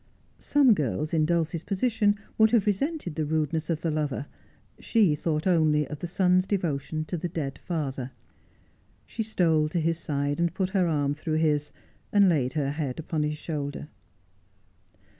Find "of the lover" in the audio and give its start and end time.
3.69-4.25